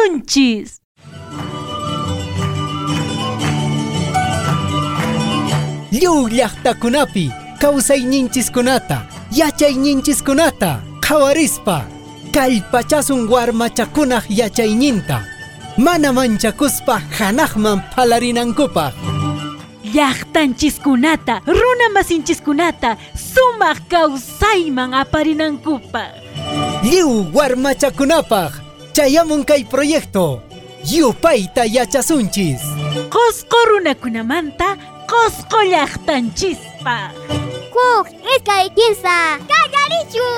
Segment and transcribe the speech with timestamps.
[0.00, 0.80] yachasunchis.
[5.92, 7.30] Lliw llaqtakunapi
[7.60, 8.98] kawsayninchiskunata
[9.32, 10.70] yachayninchiskunata
[11.04, 11.84] qhawarispa
[12.32, 15.18] kallpachasun warmachakunaq yachayninta
[15.78, 18.94] mana manchakuspa hanaqman phalarinankupaq
[19.94, 22.96] Llaqtanchiskunata, runa masinchiskunata,
[23.34, 26.14] sumaq kawsayman aparinankupaq.
[26.86, 30.42] lliw warmachakunapaq chayamun kay proyecto
[30.84, 32.62] yupayta yachasunchis
[33.14, 34.68] Qosqo runakunamanta,
[35.10, 37.14] qosqo llaqtanchispaq.
[37.74, 39.16] Kuk, iskay kinsa,
[39.50, 40.30] kagarichu!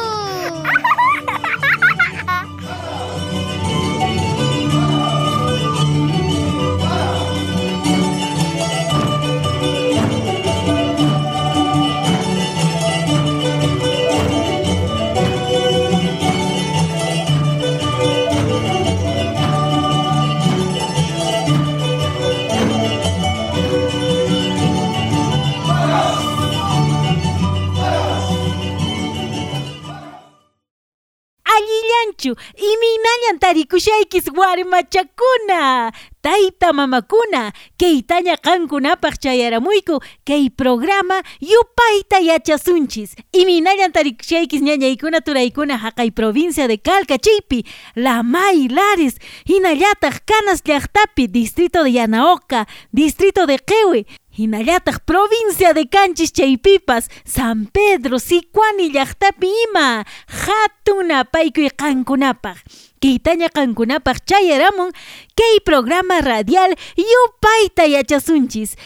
[32.22, 35.92] Allillanchu, iminañan tarikushaykiz warmachakuna.
[36.22, 43.16] Tayta mamakuna, kaytaña qankunapaq chayaramuyku, kay programa yupayta yachasunchis.
[43.32, 51.92] Iminañan tarikushaykiz ñañaykuna turaykuna haqay provincia de Calcachaypi, Lamay, Lares, hinallataq Canas llaqtapi, distrito de
[51.92, 61.24] Yanaoca, distrito de Qewe, Hinallataq provincia de Canchis chaypipas, San Pedro, Sicuani llaqtapi ima, hatuna
[61.24, 62.56] paykuy qankunapaq.
[62.98, 64.90] Kaytaña qankunapaq chayaramun,
[65.36, 68.76] kay programa radial yupayta yachasunchis.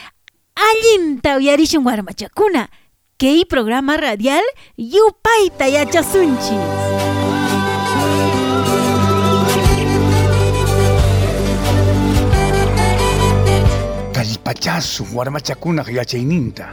[0.56, 2.68] Allinta uyarishun warmachakuna,
[3.16, 4.44] kay programa radial
[4.76, 6.85] yupayta yachasunchis.
[14.46, 16.70] Kallpachasu warmachakunaq yachayninta.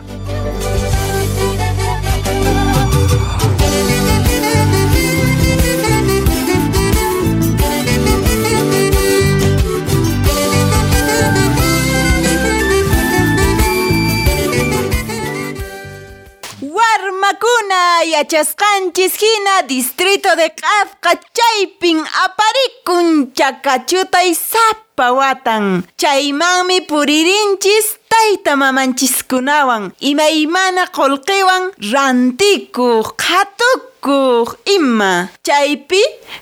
[16.61, 25.84] Warmakuna yachasqanchis hina distrito de Qafqa chaypin aparikun chakachutay sapa watan.
[25.98, 35.30] Chaymanmi puririnchis tayta mamanchiskunawan imaymana qullqiwan rantikuq qhatukuq ima.
[35.44, 36.02] Chaypi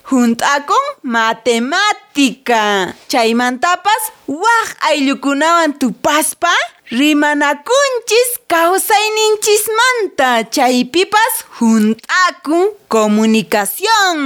[0.09, 2.93] junt'akun matemática.
[3.11, 6.53] Chaymantapas waq ayllukunawan tupaspa
[6.91, 14.19] rimanakunchis kawsayninchismanta chaypipas junt'akun comunicación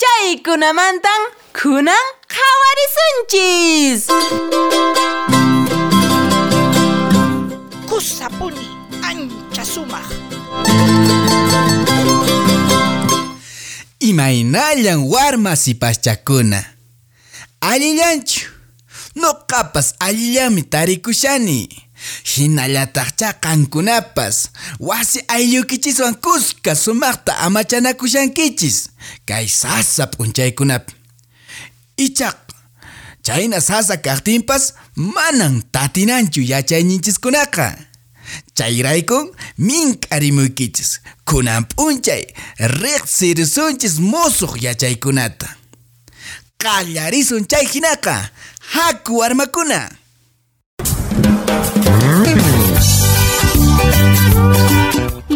[0.00, 1.22] chaykunamantan
[1.62, 4.02] kunan qhawarisunchis
[7.88, 8.66] kusapuni
[9.02, 10.08] ancha sumaq
[14.00, 16.64] Imaynallan warma sipaschakuna.
[17.60, 18.50] Allillanchu.
[19.16, 21.68] Nuqapas allillami tarikushani.
[22.36, 24.50] Hinallataqcha qankunapas
[24.80, 28.88] wasi ayllukichisuan kuska sumaqta amachanakushankichis
[29.26, 30.95] kay sasa p'unchaykunapi.
[31.96, 32.36] Ichaq
[33.22, 37.66] chayna sasa kaqtinpas manan tatinanchu yachayninchiskunaqa.
[38.54, 39.18] Chayrayku
[39.58, 42.24] mink'arimuykichis kunan p'unchay
[42.82, 45.48] riqsirisunchis musuq yachaykunata.
[46.62, 48.14] Qallarisun chay hinaqa
[48.72, 49.80] haku warmakuna.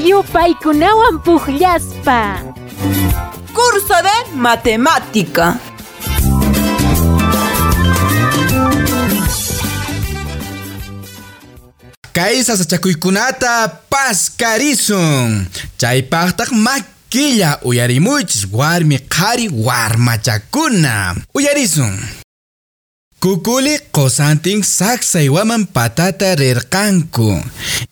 [0.08, 2.20] Yupaykunawan puqllaspa.
[3.52, 5.58] curso de matemática
[12.12, 15.46] Kay sasachakuykunata paskarisun.
[15.78, 21.14] Chaypaqtaq makilla uyarimuychis warmi qhari warmachakuna.
[21.34, 21.94] Uyarisun.
[23.20, 27.44] Kukuli qosantin saksaywaman patata rirqanku.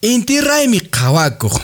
[0.02, 1.54] Inti raymi qhawakuq.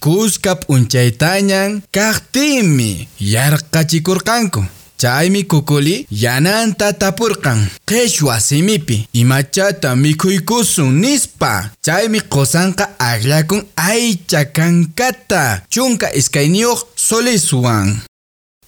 [0.00, 4.60] Kuska p'unchaytañan kaqtinmi yarqachikurqanku.
[4.96, 11.70] Chaymi kukuli yananta tapurqan qhichwa simipi imachata mikhuykusun nispa.
[11.84, 18.00] Chaymi qosanqa aqllakun aycha kankata chunka iskayniyuq soliswan.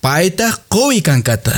[0.02, 1.56] Paytaq quwi kankata.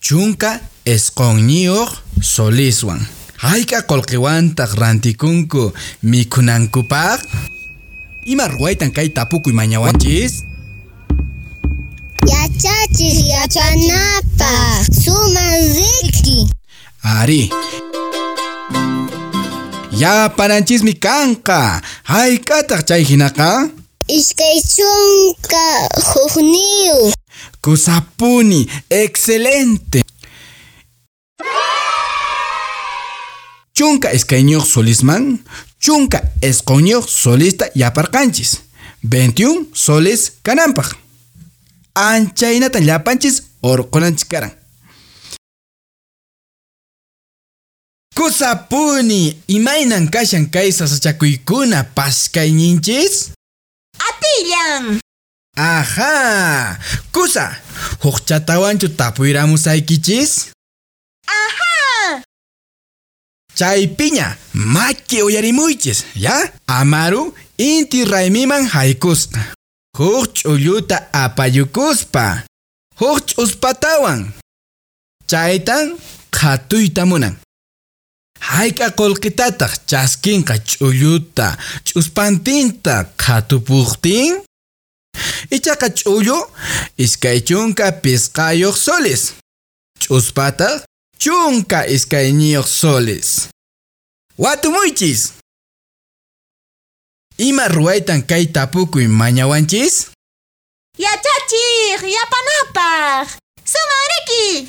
[0.00, 1.90] Chunka esqonniyuq
[2.22, 3.04] soliswan.
[3.36, 5.72] Hayka qullqiwantaq rantikunku
[6.02, 7.20] mikhunankupaq?
[8.24, 10.47] Ima ruwaytan kay tapukuy mañawanchis?
[12.26, 14.90] Yachachis yachanapaq.
[14.90, 16.50] Suman Ricky.
[17.02, 17.50] Ari.
[19.92, 21.80] Ya pananchismi kanqa.
[22.04, 23.70] Hayk'ataq chay hinaqa?
[24.08, 25.66] Iskay chunka
[26.10, 27.12] hukniw.
[27.62, 28.66] Kusapuni.
[28.90, 30.02] Excelente.
[33.74, 35.38] Chunka escañoq solisman.
[35.78, 38.62] Chunka escoñoq solista yaparqanchis.
[39.02, 41.07] 21 soles kananpaq.
[41.98, 44.52] Anchaynata llapanchis orqonanchis karan.
[48.14, 53.30] Kusapuni, imaynan kashan kay sasachakuykuna paskayninchis?
[54.08, 55.00] Atillan.
[55.56, 56.78] Ajá.
[57.12, 57.56] Kusa,
[58.02, 60.32] huqchatawanchu tapuyramusaykichis?
[61.26, 62.22] Ajá.
[63.54, 66.52] Chaypiña, maki uyarimuychis, ya?
[66.66, 69.57] Amaru, inti raymiman haykusqa.
[69.98, 72.44] Huk ch'ulluta apayukuspa.
[73.00, 74.20] Huk ch'uspatawan.
[75.26, 75.98] Chaytan,
[76.30, 77.34] qhatuyta munan.
[78.38, 81.46] Hayk'a qullqitataq chaskinqa ch'ulluta
[81.86, 84.32] ch'uspantinta qhatupuqtin?
[85.56, 86.38] Ichaqa ch'ullu
[87.04, 89.22] iskay chunka pisqayuq soles.
[90.02, 90.86] Ch'uspataq
[91.22, 93.28] chunka iskayniyuq soles.
[94.38, 95.37] Watumuychis.
[97.38, 100.10] Ima ruwaytan kay tapukuy mañawanchis?
[100.98, 103.26] Yachachiq, yapanapaq.
[103.72, 104.68] Sumariki.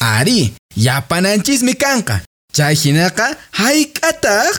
[0.00, 2.16] Ari, yapananchismi kanqa.
[2.56, 3.26] Chay hinaqa
[3.60, 4.54] hayk'ataq?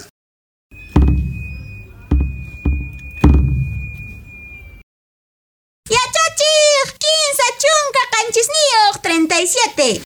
[5.95, 10.01] Yachachiq, 15 chunka qanchisniyuq 37.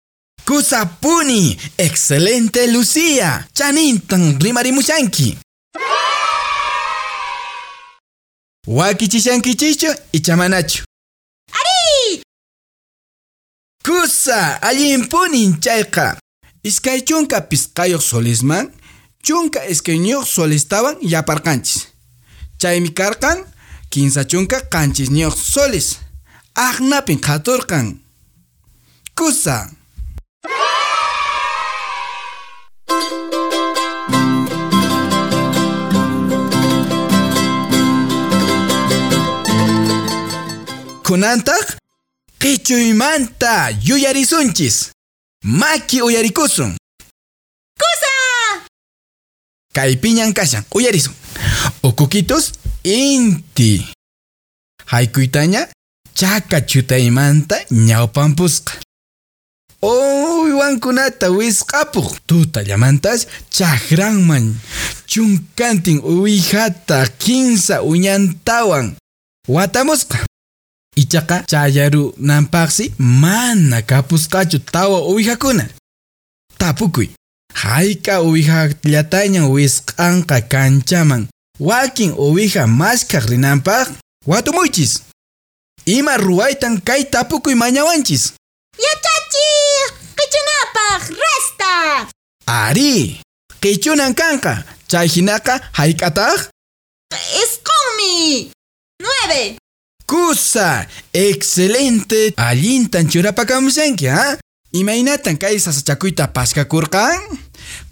[0.45, 3.47] Kusapuni, excelente Lucía.
[3.53, 5.37] Chanintan rimarimushanki.
[8.67, 10.83] Wakichishankichischu ichamanachu.
[11.51, 12.23] Ari.
[13.83, 16.17] Kusa, allimpunin chayqa.
[16.63, 18.71] Iskay chunka pisqayuq solisman,
[19.23, 21.87] chunka isqueñuq solistawan yaparqanchis.
[22.57, 23.43] Chaymi karqan,
[23.89, 25.99] kinsa chunka qanchisniyuq solis.
[26.55, 27.99] Aqnapin qaturqan.
[29.15, 29.71] Kusa.
[41.03, 41.65] Kunantaq
[42.39, 44.91] qichuymanta yuyarisunchis.
[45.43, 46.77] Maki uyarikusun.
[47.79, 48.13] Kusa.
[49.75, 51.13] Kaypiñan kashan uyarisun.
[51.83, 52.51] Ukukitos
[52.83, 53.87] inti.
[54.85, 55.67] Haykuytaña
[56.15, 58.73] chaka chutaymanta ñawpampusqa.
[59.81, 64.55] Uywankunata wisqapuq tutallamantas chakranman
[65.07, 68.95] chunkantin uwihata kinsa uñantawan
[69.47, 70.17] watamusqa.
[70.95, 75.69] Ichaqa chayarunanpaqsi mana kapusqachu tawa uwijakuna.
[76.57, 77.07] Tapukuy.
[77.53, 81.27] Hayka uwijallataña wisq'anqa kanchaman
[81.59, 83.87] wakin uwija maskaq rinanpaq
[84.27, 85.01] watumuychis.
[85.85, 88.33] Ima ruwaytan kay tapukuy mañawanchis.
[88.85, 91.73] Yachachiq, qichunapaq resta.
[92.45, 93.21] Ari,
[93.61, 94.63] qichunan kanqa.
[94.87, 96.39] Chay hinaqa hayk'ataq?
[97.41, 98.51] Isqunmi.
[98.99, 99.62] 9.
[100.05, 102.33] Kusa, excelente.
[102.37, 104.37] Allintan churapakamushanki, ha?
[104.73, 107.19] Imaynatan kay sasachakuyta paskakurqan?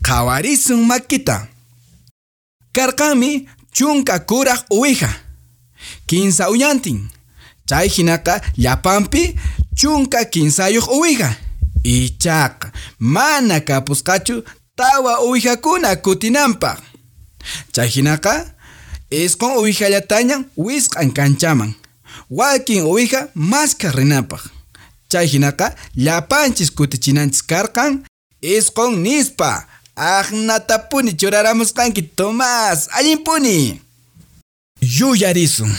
[0.03, 1.47] Qhawarisun makita.
[2.73, 5.09] Karqanmi chunka kuraq uwija.
[6.07, 7.09] Kinsa uñantin.
[7.69, 9.35] Chay hinaqa llapanpi
[9.75, 11.37] chunka kinsayuq uwija.
[11.83, 14.43] Ichaqa mana kapusqachu
[14.75, 16.79] tawa uwijakuna kutinanpaq.
[17.71, 18.45] Chay hinaqa
[19.09, 21.73] isqun uwijallatañan wisq'an kanchaman.
[22.31, 24.41] Wakin uwija maska rinapaq.
[25.09, 28.03] Chay hinaqa llapanchis kutichinanchis karqan
[28.41, 29.67] isqun nispa.
[29.95, 33.81] Aqnatapuni churaramusqanki Tomás allinpuni.
[34.81, 35.75] Yuyarisun.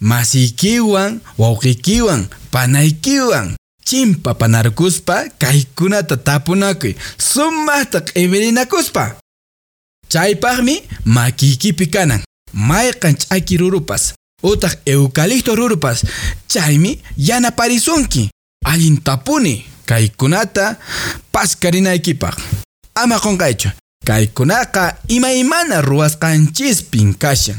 [0.00, 9.16] Masiykiwan, wawqiykiwan, panaykiwan, chimpa panarkuspa kaykunata tapunakuy sumaqta q'imirinakuspa.
[10.08, 12.22] Chaypaqmi makiykipi kanan
[12.52, 14.12] mayqan ch'aki rurupas
[14.46, 16.04] utaq eucalipto rurupas
[16.48, 18.30] chaymi yanaparisunki
[18.64, 20.76] allin tapuni kaykunata
[21.32, 22.36] paskarinaykipak.
[22.94, 23.68] Ama qunqaychu
[24.06, 27.56] kaykunaqa imaymana ruwasqanchispin kashan.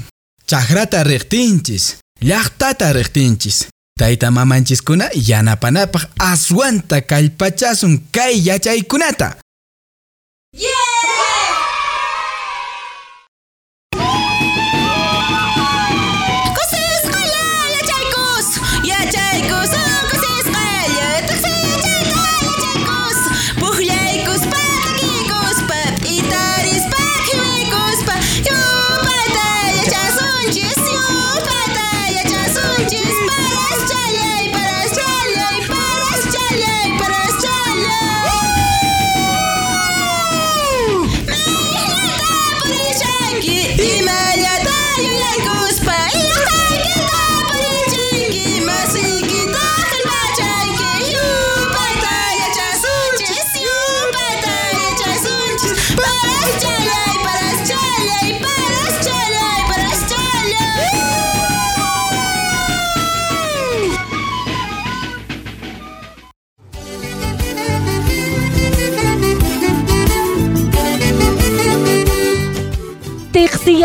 [0.49, 3.67] Chakrata riqtinchis, llaqtata riqtinchis.
[3.99, 9.35] Tayta mamanchiskuna yanapanapaq aswanta kallpachasun kay yachaykunata.
[10.53, 10.96] Kusisqalla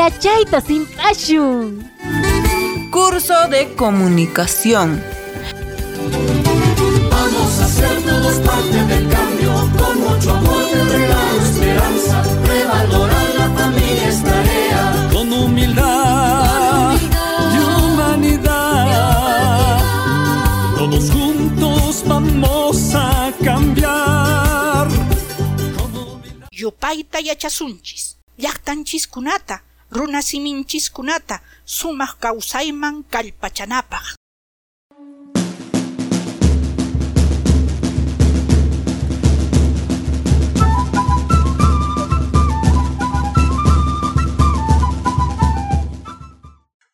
[0.02, 1.88] Siyachayta simpashun.
[2.90, 5.00] Curso de comunicación.
[7.09, 13.49] Vamos a ser todos parte del cambio, con mucho amor te regalo esperanza, revalorar la
[13.50, 15.09] familia es tarea.
[15.12, 16.97] Con humildad
[17.54, 18.49] y humanidad,
[20.78, 24.88] todos juntos vamos a cambiar.
[26.50, 29.72] Yupaita yachasunchis, llaqtanchis kunata, runasiminchis kunata,
[31.64, 34.16] sumaq kawsayman kallpachanapaq.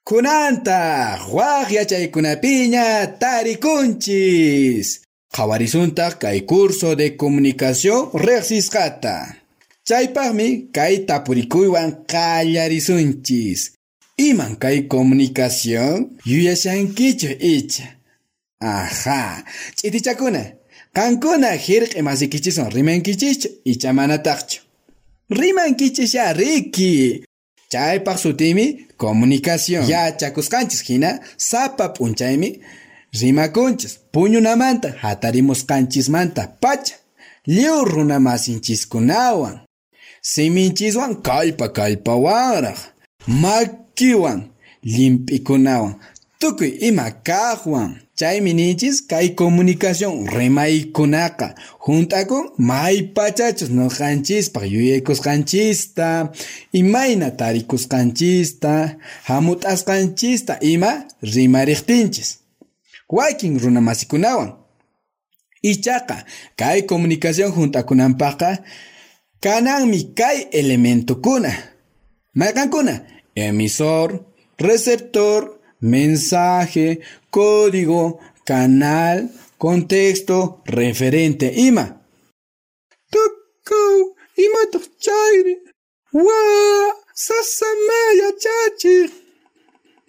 [0.02, 5.04] Kunanta, waq yachaykunapiña tarikunchis.
[5.30, 9.37] Qhawarisuntaq kay curso de comunicación reqsisqata.
[9.88, 13.60] Chaypaqmi kay tapurikuywan qallarisunchis.
[14.18, 17.86] Iman kay comunicación yuyashankichu icha.
[18.60, 19.44] Ajá,
[19.76, 20.42] ch'itichakuna,
[20.92, 24.60] qankuna hirq'i masikichison rimankichichu icha manataqchu.
[25.30, 27.24] Rimankichisha riki.
[27.72, 28.66] Chaypaq sutimi
[28.98, 29.88] comunicación.
[29.88, 32.60] Yachakusqanchis hina sapa p'unchaymi
[33.20, 36.94] rimakunchis puñunamanta hatarimusqanchismanta pacha
[37.46, 39.67] lliw runa masinchiskunawan
[40.32, 42.78] siminchiswan kallpa kallpawanraq
[43.42, 44.40] makiwan
[44.94, 45.94] limp'ikunawan
[46.40, 51.48] tukuy ima kaqwan chaymi ninchis kay comunicación rimaykunaqa
[51.84, 56.08] junt'akun maypachachus nuqanchispaq yuyaykusqanchista
[56.80, 58.72] imayna tarikusqanchista
[59.28, 60.90] hamut'asqanchista ima
[61.34, 62.30] rimariqtinchis
[63.16, 64.50] wakin runa masikunawan
[65.70, 66.16] ichaqa
[66.60, 68.50] kay comunicación junt'akunanpaqqa
[69.40, 71.52] kananmi kay elementukuna
[72.38, 72.94] mayqankuna
[73.34, 74.08] emisor
[74.66, 75.40] receptor
[75.80, 76.86] mensaje
[77.30, 78.02] código
[78.48, 79.18] canal
[79.58, 80.38] contexto
[80.78, 81.84] referente ima
[83.12, 83.96] tukaw
[84.44, 85.54] imataq chayri
[86.26, 86.40] wa
[87.24, 89.12] sasamaya chachiq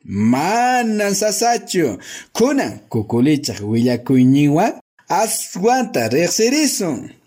[0.10, 2.00] Manan sasachu.
[2.34, 4.74] Kunan kukulichaq willakuyninwan
[5.22, 7.19] aswanta riqsirisun.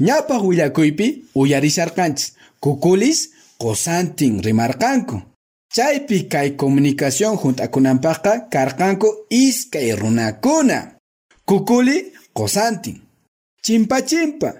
[0.00, 2.34] Ñapaq willakuypi uyarisharqanchis.
[2.60, 5.22] Kukulis qosantin rimarqanku.
[5.74, 10.98] Chaypi kay comunicación junt'akunanpaqqa karqanku iskay runakuna.
[11.44, 13.02] Kukuli qosantin.
[13.62, 14.50] Chimpa chimpa.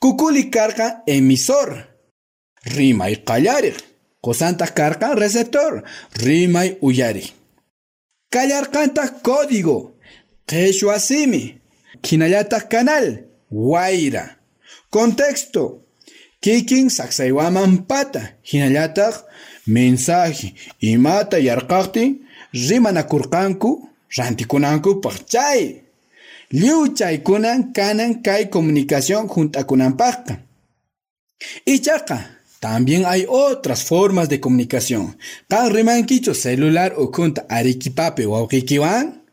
[0.00, 1.86] Kukuli karqan emisor.
[2.64, 3.90] Rimay qallariq.
[4.22, 7.32] Qosantaq karqan receptor, rimay uyari.
[8.30, 9.96] Kallarqantaq código,
[10.46, 11.58] qhechua simi,
[12.04, 13.06] hinallataq canal,
[13.50, 14.39] wayra.
[14.90, 15.86] Contexto,
[16.42, 19.14] kikin saksaywaman pata, hinallataq
[19.66, 22.26] mensaje, imata yarqaqtin
[22.68, 23.70] rimanakurqanku,
[24.16, 25.82] rantikunanku paqchay.
[26.52, 30.34] Liu chaykunan kanan kay comunicación junt'akunanpaqqa.
[31.64, 32.18] Ichaqa,
[32.60, 35.16] También hay otras formas de comunicación.
[35.48, 39.24] Kan rimankichu celular ukunta arikipapi wawqikiwan?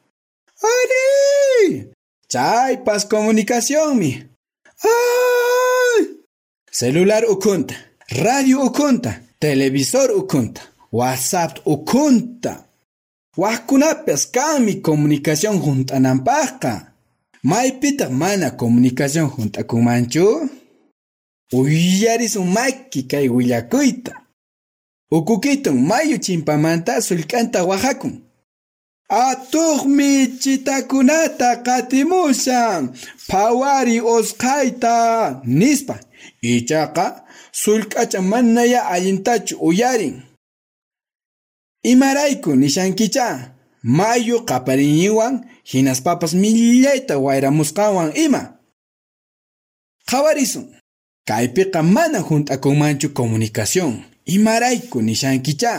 [0.64, 1.92] Ari!
[2.30, 4.12] Chaypas comunicación mi.
[4.82, 5.37] Ay!
[6.80, 7.74] Celular ukunta,
[8.08, 12.66] radio ukunta, televisor ukunta, WhatsApp ukunta.
[13.36, 16.94] Waqkunapis kanmi comunicación juntananpaqqa.
[17.44, 20.50] Maypitaq mana comunicación juntakunmanchu?
[21.54, 24.14] Uyarisun maki kay willakuyta.
[25.12, 28.22] Ukukitun mayu chimpamanta sullk'anta wahakun.
[29.10, 32.94] Atuqmi chitakunata qatimushan
[33.28, 36.00] phawari usqayta nispa.
[36.56, 37.06] Ichaqa
[37.62, 40.16] sullk'acha manaya allintachu uyarin.
[41.84, 43.28] Imarayku nishankicha
[43.84, 45.34] mayu qapariniwan
[45.72, 48.42] hinaspapas millayta wayramusqawan ima.
[50.10, 50.66] Qhawarisun.
[51.28, 53.94] Kaypiqa mana junt'akunmanchu comunicación.
[54.26, 55.74] Imarayku nishankicha.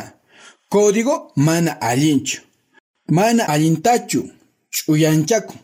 [0.73, 2.43] Código mana allinchu.
[3.17, 4.21] Mana allintachu.
[4.75, 5.57] Ch'uyanchaku.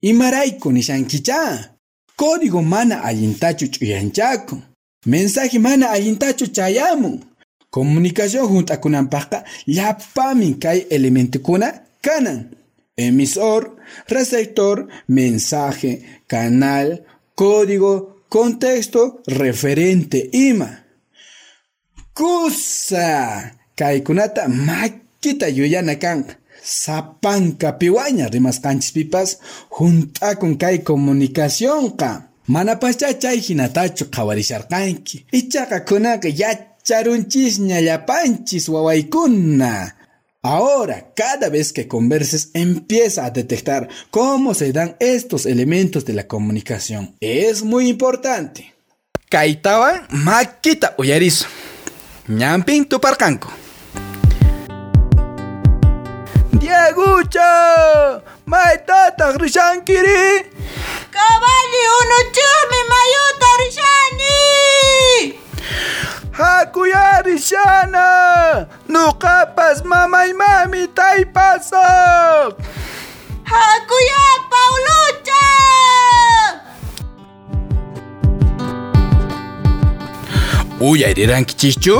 [0.00, 1.73] Imarayku nishankicha.
[2.16, 4.62] Código mana allintachu ch'uyanchaku.
[5.06, 7.20] Mensaje mana allintachu chayamun.
[7.70, 11.68] Comunicación junt'akunanpaqqa llapami kay elementukuna
[12.00, 12.50] kanan.
[12.96, 13.76] Emisor,
[14.08, 15.92] receptor, mensaje,
[16.28, 17.04] canal,
[17.34, 20.84] código, contexto, referente, ima.
[22.14, 26.24] Kusa, kaykunata makita yuyana kan.
[26.64, 32.30] Sapanka piwaña rimasqanchis pipas junt'akun kay comunicación ka.
[32.46, 35.26] Mana pascha chay hinatachu qhawarisharqanki.
[35.32, 39.94] Ichaqa kunaqa yacharunchis ñallapanchis wawaykuna.
[40.42, 46.26] Ahora, cada vez que converses, empieza a detectar cómo se dan estos elementos de la
[46.26, 47.14] comunicación.
[47.20, 48.74] Es muy importante.
[49.30, 51.46] Kaitawan makita uyarizo.
[52.28, 53.63] Ñampin tuparkanko.
[56.60, 57.50] Diegucha!
[58.46, 60.44] Maitataq rishankiri!
[61.14, 65.34] Caballi unuchumi mayuta rishani.
[66.38, 68.06] Hakuya rishana!
[68.88, 72.52] Nuqapas mamay mami taypasaq!
[73.44, 75.42] Hakuya Paulucha.
[80.80, 81.96] Uyarirankichichu?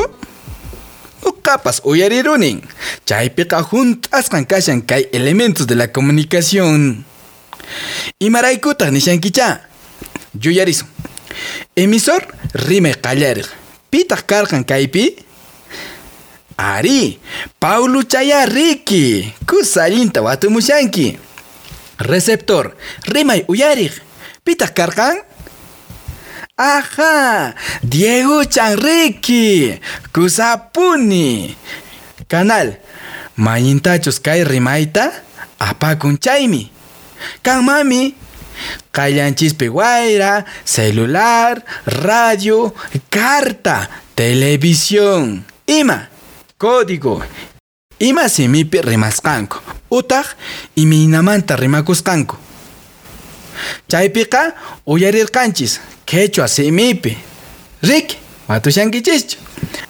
[1.44, 2.64] Nuqapas uyarirunin.
[3.04, 7.04] Chaypiqa juntasqan kashan kay elementos de la comunicación.
[8.18, 9.68] Imaraykutaq nishankicha.
[10.40, 10.88] Yuyarisun.
[11.76, 13.44] Emisor rime qallariq.
[13.92, 15.20] Pitaq karqan kaypi?
[16.56, 17.20] Ari,
[17.60, 21.18] Paulo Chaya Riki, kusallinta watumushanki.
[21.98, 22.72] Receptor,
[23.04, 23.92] rimay uyariq.
[24.44, 25.20] Pitaq karqan?
[26.56, 29.80] Ajá, Diego Chanriqui,
[30.12, 31.56] Kusapuni.
[32.28, 32.78] Canal,
[33.34, 35.10] mayintachus kay rimayta,
[35.58, 36.70] apakun chaymi.
[37.42, 38.14] Kan mami,
[38.94, 42.72] qallanchispi wayra, celular, radio,
[43.10, 45.44] carta, televisión.
[45.66, 46.08] Ima,
[46.56, 47.18] código.
[47.98, 49.58] Ima simipi rimasqanku.
[49.90, 50.36] Utaq
[50.76, 52.43] iminamanta rimakusqanku.
[53.88, 54.52] Chaypiqa
[54.86, 57.16] uyarirqanchis quechua simipi.
[57.82, 58.16] Rik,
[58.48, 59.38] matushankichischu.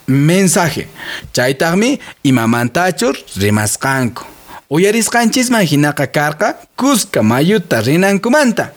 [0.07, 0.89] Mensaje.
[1.33, 4.25] Chaytaqmi imamantachur rimasqanku.
[4.71, 8.73] Uyarisqanchisman hinaqa karqa kuska mayuta rinankumanta.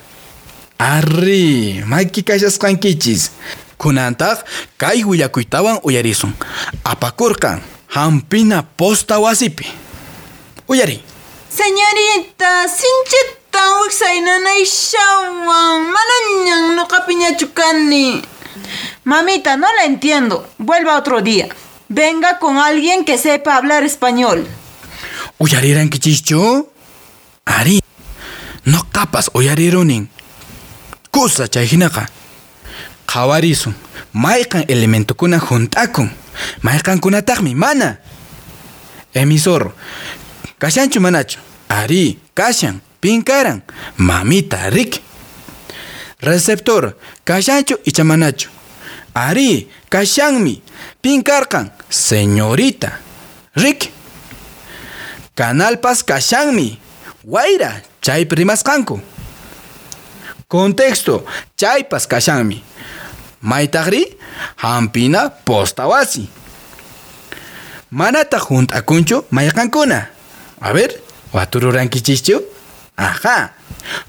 [0.80, 3.32] Arri, maki kashasqankichis.
[3.78, 4.46] Kunantaq
[4.78, 6.34] kay willakuytawan uyarisun.
[6.84, 9.66] Apakurqan hampina posta wasipi.
[10.68, 11.04] Uyari.
[11.50, 12.68] Señorita,
[15.94, 18.22] manañan nuqapiñachu kani.
[19.04, 20.48] Mamita, no la entiendo.
[20.58, 21.48] Vuelva otro día.
[21.90, 24.48] Venga con alguien que sepa hablar español.
[25.40, 26.70] Uyarirankichishchu?
[27.46, 27.82] Ari.
[28.66, 30.10] No kapas uyarirunin.
[31.12, 32.10] Kusa chay hinaqa.
[33.06, 33.76] Qhawarisun.
[34.14, 36.12] Mayqan elementukuna juntakun.
[36.62, 38.00] Mayqankunataqmi mana.
[39.14, 39.74] Emisor.
[40.60, 41.40] Kashanchu manachu.
[41.70, 43.64] Ari, kashan, pinkaran,
[43.98, 45.02] mamita rik.
[46.20, 48.50] Receptor, kashanchu ichamanachu.
[49.14, 50.62] Ari, kashanmi,
[51.02, 53.00] pinkarkan, señorita.
[53.56, 53.92] Rik.
[55.36, 56.80] Canalpas kashanmi,
[57.24, 59.02] waira, chay primaskanku.
[60.48, 62.64] Contexto, chaypas kashanmi.
[63.42, 64.18] Maitagri,
[64.58, 66.30] hampina postawasi.
[67.92, 70.10] Manata juntakunchu mayqankuna.
[70.62, 71.02] A ver,
[71.34, 72.57] watururankichishchu?
[72.98, 73.54] Ajá.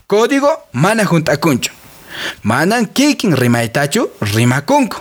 [0.06, 1.72] Código mana juntakunchu.
[2.42, 4.96] Manan kikin rimaytachu rimakunku.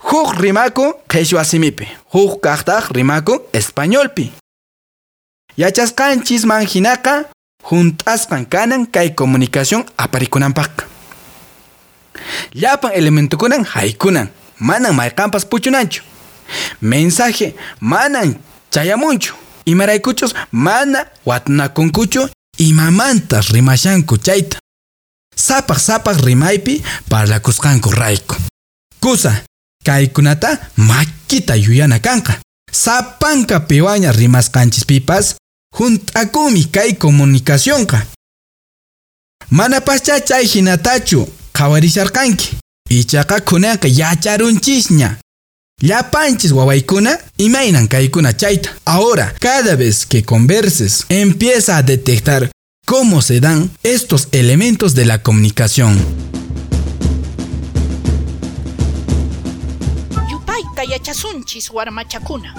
[0.00, 1.88] Huk rimaku qhechua simipi.
[2.12, 4.32] Huk kaqtaq rimaku españolpi.
[5.56, 7.24] Yachasqanchis manhinaqa
[7.70, 10.86] juntasqan kanan kay comunicación aparikunanpaq.
[12.54, 14.28] Llapan elementukunan haykunan.
[14.58, 16.02] Manan mayqanpas puchunanchu.
[16.80, 18.38] Mensaje manan
[18.70, 19.34] chayamunchu.
[19.64, 22.28] Imaraykuchus mana watnakunkuchu
[22.68, 24.58] imamantas rimashanku chayta.
[25.36, 28.36] Sapaq sapaq rimaypi parlakusqanku rayku.
[29.00, 29.32] Kusa,
[29.84, 32.40] kaykunata makita yuyana kanqa.
[32.72, 35.36] Sapanka piwaña rimasqanchispipas
[35.78, 38.06] juntakumi kay comunicacionqa.
[39.50, 42.58] Mana pascha chay hinatachu qhawarisharqanki.
[42.90, 45.16] Ichaqa kunanqa yacharunchisña.
[45.82, 48.70] Llapanchis wawaykuna imainan kaykuna chayta.
[48.84, 52.52] Ahora, cada vez que converses, empieza a detectar
[52.86, 55.98] cómo se dan estos elementos de la comunicación.
[60.30, 62.54] Yupayta yachasunchis warmachakuna.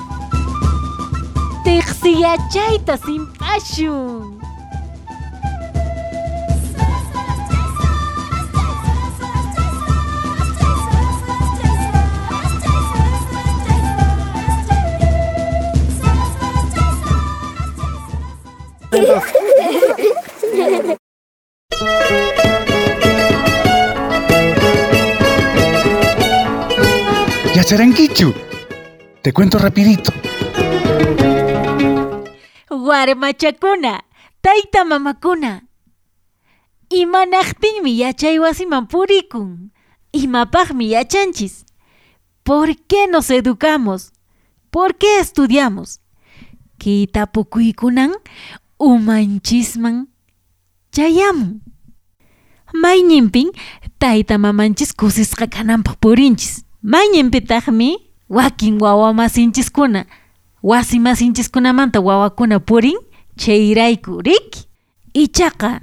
[1.63, 4.42] Tiqsiyachayta simpashun.
[27.63, 28.34] Yacharanquichu.
[29.21, 30.12] Te cuento rapidito.
[32.69, 34.04] Warmachakuna,
[34.41, 35.63] tayta mamakuna.
[36.89, 39.71] Imanaqtinmi yachay wasiman purikun.
[40.12, 41.63] Imapaqmi yachanchis.
[42.43, 44.12] ¿Por qué nos educamos?
[44.69, 46.02] ¿Por qué estudiamos?
[46.80, 48.12] Kitapukuykunan
[48.78, 50.10] umanchisman
[50.91, 51.62] chayamun.
[52.73, 53.52] Mayninpin
[53.99, 56.65] tayta mamanchis kusisqa kananpaq purinchis.
[56.84, 57.98] Mayninpitaqmi
[58.30, 60.06] wakin wawa masinchiskuna
[60.63, 62.98] wasi masinchiskunamanta wawakuna purin
[63.38, 64.67] chayrayku riki.
[65.13, 65.80] Ichaqa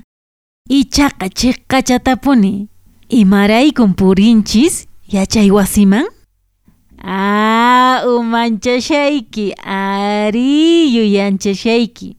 [0.69, 2.69] ichaqa chiqqachatapuni
[3.09, 6.05] imaraykun purinchis yachay wasiman?
[7.03, 12.17] Ah, umanchashayki, ari yuyanchashayki.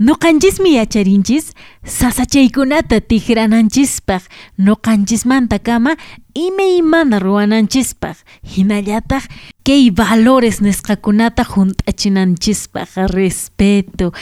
[0.00, 1.54] Nuqanchismi yacharinchis
[1.86, 4.22] sasachaykunata tikrananchispaq
[4.58, 5.96] nuqanchismanta kama
[6.34, 9.24] imaymana ruwananchispaq hinallataq
[9.64, 14.12] kay valores nisqakunata junt'achinanchispaq respeto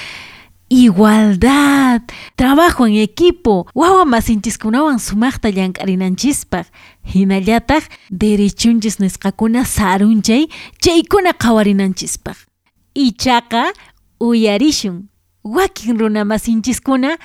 [0.73, 2.01] igualdad,
[2.35, 6.67] trabajo en equipo, wawa masinchikunawan sumaqta llank'arinanchispaq
[7.13, 10.49] hinallataq derechunchis nisqakuna sarunchay
[10.81, 12.37] chaykuna qhawarinanchispaq
[12.95, 13.73] ichaqa
[14.21, 15.09] uyarishun
[15.45, 17.19] wakin runa masinchiskuna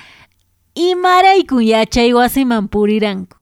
[0.74, 3.37] imaraykun yachay wasiman puriranku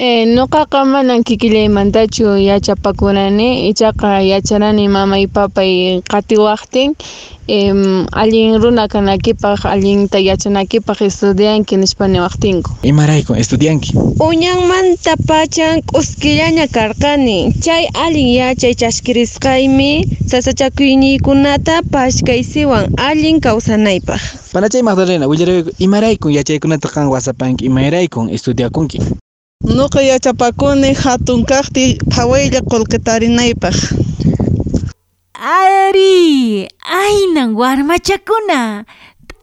[0.00, 6.94] Eh, nuqaqa manan kikillaymantachu yachapakurani ichaqa yacharani mamay papay qatiwaqtin
[7.48, 13.92] em, allin runa kanakipaq allinta yachanakipaq estudianki nispa estudian Imarayku estudianki.
[14.28, 19.92] Uñanmanta pachan k'uskillaña karqani chay allin yachay chaskirisqaymi
[20.32, 24.20] sasachakuyninkunata pashkaysiwan allin kawsanaypaq
[24.52, 28.98] Panachay Magdalena, willarayku imarayku yachaykunata kan wasapanki imayraykun estudiakunki.
[29.64, 33.76] Nuqa yachapakuni hatun kaqti phawaylla qullqitarinaypaq.
[35.34, 38.86] Ari, aynan warmachakuna.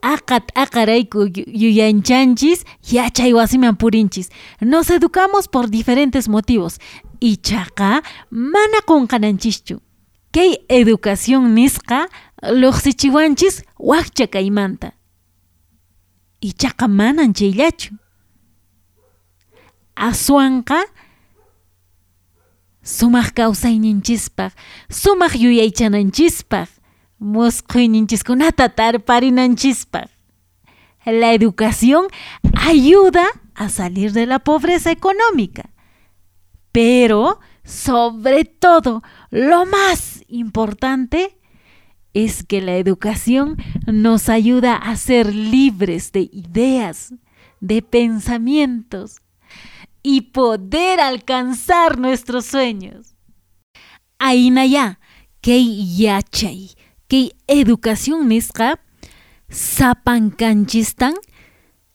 [0.02, 4.28] T'aqa t'aqarayku yu- yuyanchanchis yachay wasiman purinchis.
[4.60, 6.78] Nos educamos por diferentes motivos.
[7.20, 9.78] Ichaqa mana qunqananchischu.
[10.32, 12.08] Kay educación nisqa
[12.42, 14.90] luqsichiwanchis wakcha kaymanta.
[16.42, 17.94] Ichaqa manan chayllachu.
[19.98, 20.84] Aswanqa
[22.82, 24.52] sumaq kawsayninchispaq,
[24.88, 26.68] sumaq yuyaychananchispaq,
[27.18, 30.08] musquyninchiskunata tarparinanchispaq.
[31.04, 32.06] La educación
[32.54, 35.70] ayuda a salir de la pobreza económica.
[36.72, 41.38] Pero, sobre todo, lo más importante
[42.14, 43.56] es que la educación
[43.86, 47.14] nos ayuda a ser libres de ideas,
[47.60, 49.20] de pensamientos
[50.02, 53.16] y poder alcanzar nuestros sueños.
[54.18, 55.00] Ainaya,
[55.40, 55.62] que
[55.96, 56.72] yachay,
[57.06, 58.80] que educación nisqa,
[59.48, 61.14] sapankanchistan,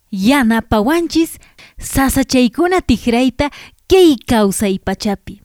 [0.10, 1.40] yanapawanchis,
[1.78, 3.52] sasachaykuna tigraita,
[3.88, 5.42] que causa y pachapi,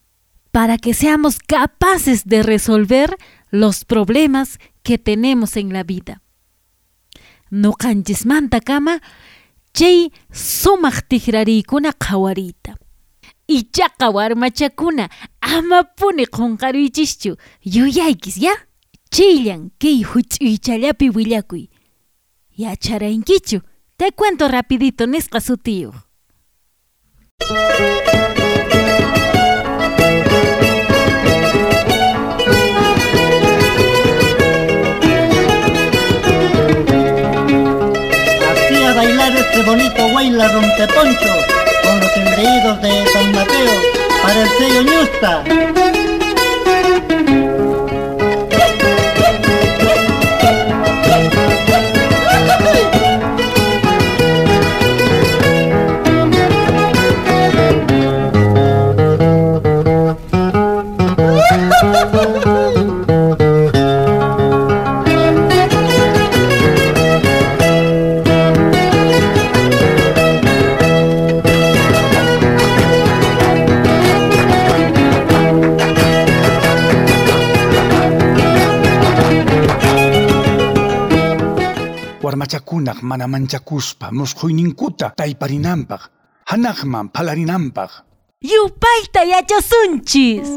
[0.52, 3.16] para que seamos capaces de resolver
[3.50, 6.22] los problemas que tenemos en la vida.
[7.50, 7.74] No
[8.24, 9.02] manta kama,
[9.72, 12.76] chay sumaq tikrariykuna qhawariyta
[13.48, 15.08] ichaqa warmachakuna
[15.40, 18.54] amapuni qunqaruychischu yuyaykis ya
[19.10, 21.68] chayllan kay huch'uychallapi willakuy.
[22.58, 23.60] Yacharaynkichu.
[23.98, 25.94] Te cuento rapidito nisqa sutiyuq
[39.58, 41.34] este bonito Huayla Rompeponcho
[41.82, 43.72] con los engreídos de San Mateo
[44.22, 45.87] para el sello Ñusta.
[83.08, 86.00] Warmachakunaq mana manchakuspa musquyninkuta tayparinanpaq,
[86.46, 87.90] hanaqman palarinanpaq.
[88.42, 90.48] yupayta yachasunchis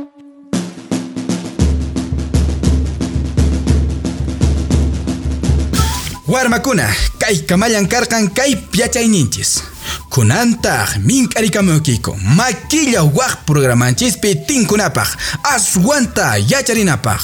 [6.27, 6.87] Warmakuna,
[7.19, 9.63] kay kamallan karqan kay piachayninchis.
[10.09, 15.09] Kunantaq mink'arikamunkiko maquilla waq programanchispi tinkunapaq
[15.43, 17.21] aswanta yacharinapaq.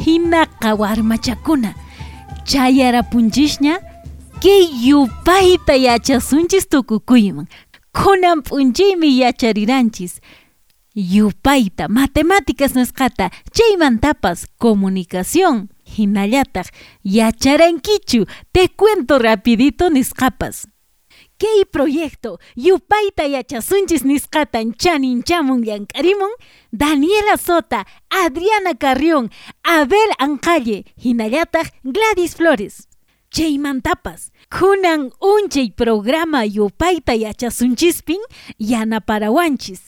[0.00, 1.74] hinaqa warmachakuna
[2.44, 3.80] chayarapunchishña
[4.40, 7.46] Kay yupayta yachasunchis tukukuyman.
[7.92, 10.20] Kunan p'unchaymi yachariranchis.
[10.94, 15.68] Yupayta matemáticas nisqata chaymantapas comunicación.
[15.84, 16.72] Hinallataq
[17.04, 20.69] yacharankichu te cuento rapidito nisqapas.
[21.40, 26.32] Kay proyecto yupayta yachasunchis nisqatan chaninchamun llank'arimun
[26.70, 29.30] Daniela Sota, Adriana Carrión,
[29.64, 32.88] Abel Ancalle, hinallataq Gladys Flores.
[33.30, 38.20] Chaymantapas, kunan unchay programa yupayta yachasunchispin
[38.58, 39.80] yanaparawanchis.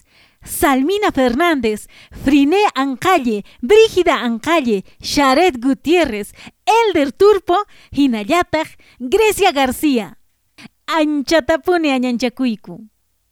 [0.42, 1.86] Salmina Fernández,
[2.24, 6.32] Friné Ancalle, Brígida Ancalle, Sharet Gutiérrez,
[6.64, 7.58] Elder Turpo,
[7.92, 10.16] Hinallataq, Grecia García.
[10.98, 12.84] Anchatapune añanchakuyku.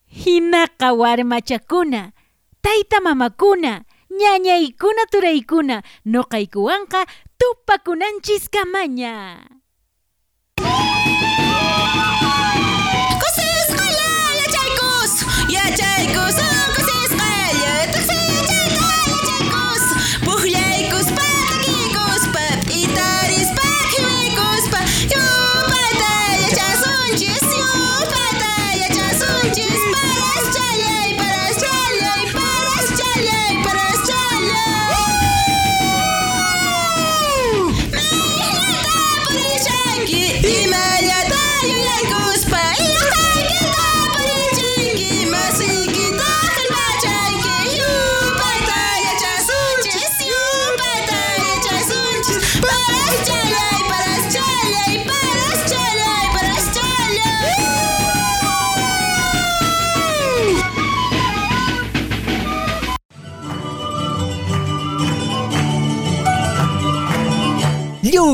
[0.07, 2.13] Hinaqa warmachakuna,
[2.63, 3.85] tayta mamakuna,
[4.21, 7.01] ñañaykuna turaykuna, noqaykuwanqa
[7.39, 9.13] tupakunanchis kamaña.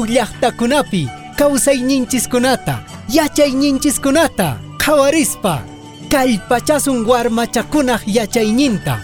[0.07, 2.79] Lliw llaqtakunapi kawsayninchiskunata
[3.11, 5.63] yachayninchiskunata qhawarispa
[6.09, 9.03] kallpachasun warmachakunaq yachayninta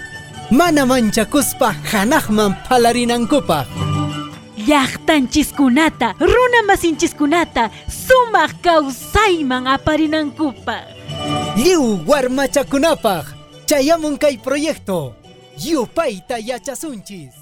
[0.51, 3.67] mana manchakuspa hanaqman phalarinankupaq
[4.63, 7.71] Llaqtanchiskunata, runa masinchiskunata,
[8.07, 10.87] sumaq kawsayman aparinankupaq.
[11.59, 13.27] lliw warmachakunapaq
[13.67, 15.15] chayamun kay proyecto
[15.59, 17.42] yupayta yachasunchis